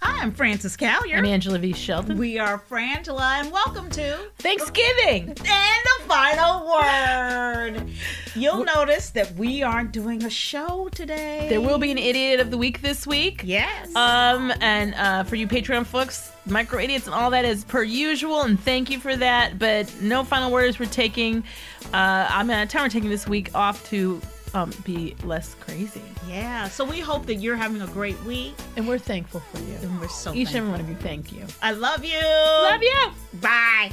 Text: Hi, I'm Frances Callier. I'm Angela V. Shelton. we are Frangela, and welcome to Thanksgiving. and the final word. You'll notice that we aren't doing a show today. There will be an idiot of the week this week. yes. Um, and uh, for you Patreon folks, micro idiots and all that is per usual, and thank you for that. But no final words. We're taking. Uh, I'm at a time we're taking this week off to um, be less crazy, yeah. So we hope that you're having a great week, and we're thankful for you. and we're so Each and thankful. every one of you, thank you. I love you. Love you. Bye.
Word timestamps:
Hi, 0.00 0.22
I'm 0.22 0.32
Frances 0.32 0.76
Callier. 0.76 1.16
I'm 1.18 1.24
Angela 1.24 1.58
V. 1.58 1.72
Shelton. 1.72 2.18
we 2.18 2.38
are 2.38 2.58
Frangela, 2.70 3.40
and 3.40 3.50
welcome 3.50 3.90
to 3.90 4.16
Thanksgiving. 4.38 5.28
and 5.30 5.36
the 5.38 6.04
final 6.06 6.66
word. 6.68 7.88
You'll 8.36 8.64
notice 8.64 9.10
that 9.10 9.34
we 9.34 9.62
aren't 9.62 9.90
doing 9.92 10.22
a 10.24 10.30
show 10.30 10.88
today. 10.92 11.46
There 11.48 11.60
will 11.60 11.78
be 11.78 11.90
an 11.90 11.98
idiot 11.98 12.38
of 12.38 12.50
the 12.52 12.58
week 12.58 12.80
this 12.80 13.06
week. 13.08 13.42
yes. 13.44 13.94
Um, 13.96 14.52
and 14.60 14.94
uh, 14.94 15.24
for 15.24 15.34
you 15.34 15.48
Patreon 15.48 15.84
folks, 15.84 16.30
micro 16.46 16.78
idiots 16.78 17.06
and 17.06 17.14
all 17.14 17.30
that 17.30 17.44
is 17.44 17.64
per 17.64 17.82
usual, 17.82 18.42
and 18.42 18.58
thank 18.60 18.90
you 18.90 19.00
for 19.00 19.16
that. 19.16 19.58
But 19.58 19.92
no 20.00 20.22
final 20.22 20.52
words. 20.52 20.78
We're 20.78 20.86
taking. 20.86 21.42
Uh, 21.92 22.26
I'm 22.30 22.50
at 22.50 22.68
a 22.68 22.70
time 22.70 22.84
we're 22.84 22.88
taking 22.88 23.10
this 23.10 23.26
week 23.26 23.50
off 23.54 23.84
to 23.90 24.20
um, 24.54 24.70
be 24.84 25.14
less 25.24 25.54
crazy, 25.60 26.02
yeah. 26.28 26.68
So 26.68 26.84
we 26.84 27.00
hope 27.00 27.26
that 27.26 27.36
you're 27.36 27.56
having 27.56 27.82
a 27.82 27.86
great 27.88 28.20
week, 28.24 28.54
and 28.76 28.86
we're 28.88 28.98
thankful 28.98 29.40
for 29.40 29.58
you. 29.60 29.74
and 29.82 30.00
we're 30.00 30.08
so 30.08 30.32
Each 30.32 30.48
and 30.48 30.48
thankful. 30.48 30.58
every 30.58 30.70
one 30.70 30.80
of 30.80 30.88
you, 30.88 30.96
thank 30.96 31.32
you. 31.32 31.44
I 31.62 31.72
love 31.72 32.04
you. 32.04 32.20
Love 32.22 32.82
you. 32.82 33.12
Bye. 33.40 33.92